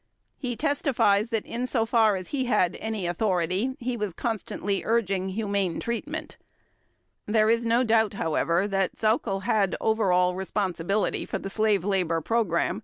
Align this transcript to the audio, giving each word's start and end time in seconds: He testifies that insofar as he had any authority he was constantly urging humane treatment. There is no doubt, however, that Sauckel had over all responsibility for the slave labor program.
He 0.39 0.55
testifies 0.55 1.29
that 1.29 1.45
insofar 1.45 2.15
as 2.15 2.29
he 2.29 2.45
had 2.45 2.75
any 2.77 3.05
authority 3.05 3.75
he 3.79 3.95
was 3.95 4.13
constantly 4.13 4.81
urging 4.83 5.29
humane 5.29 5.79
treatment. 5.79 6.37
There 7.27 7.51
is 7.51 7.65
no 7.65 7.83
doubt, 7.83 8.15
however, 8.15 8.67
that 8.67 8.95
Sauckel 8.95 9.43
had 9.43 9.75
over 9.79 10.11
all 10.11 10.33
responsibility 10.33 11.23
for 11.27 11.37
the 11.37 11.51
slave 11.51 11.85
labor 11.85 12.19
program. 12.19 12.79